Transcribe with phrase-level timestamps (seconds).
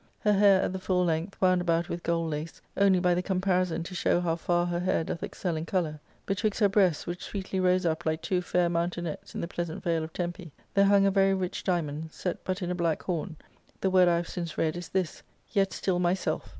[0.21, 3.83] Her hair at the full length, wound about with gold lace, only by the comparison
[3.83, 7.59] to show how far her hair doth excel in colour:, betwixt her breasts^ which sweetly
[7.59, 11.11] rose up like two fair mountanets in the pleasant vale of Tempe, there hung a
[11.11, 13.35] very rich diamond, set but in a black horn;
[13.79, 16.49] the word I have since read is this,^ ^"^* Yet still myself.'